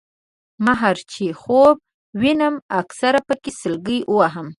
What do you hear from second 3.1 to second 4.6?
پکې سلګۍ وهمه